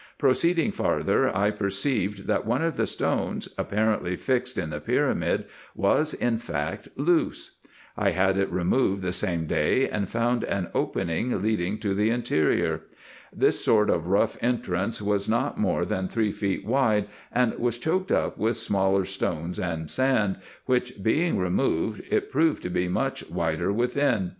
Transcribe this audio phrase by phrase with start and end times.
[0.17, 6.15] Proceeding farther, I perceived, that one of the stones, apparently fixed in the pyramid, was
[6.15, 7.59] in fact loose.
[7.95, 12.09] I had it re moved the same day, and found an opening leading to the
[12.09, 12.81] interior.
[13.39, 18.11] Tins sort of rough entrance was not more than three feet wide, and was choked
[18.11, 23.71] up with smaller stones and sand, which being removed, it proved to be much wider
[23.71, 24.29] within.